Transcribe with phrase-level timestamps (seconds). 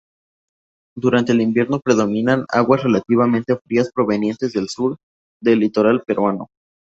[0.97, 4.97] Durante el invierno predominan aguas relativamente frías provenientes del sur
[5.39, 6.47] del litoral peruano.